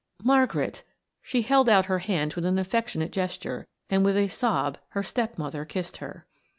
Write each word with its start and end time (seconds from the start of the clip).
Margaret" 0.23 0.81
she 1.21 1.43
held 1.43 1.69
out 1.69 1.85
her 1.85 1.99
hand 1.99 2.33
with 2.33 2.43
an 2.43 2.57
affectionate 2.57 3.11
gesture 3.11 3.67
and 3.87 4.03
with 4.03 4.17
a 4.17 4.29
sob 4.29 4.79
her 4.97 5.03
step 5.03 5.37
mother 5.37 5.63
kissed 5.63 5.97
her. 5.97 6.25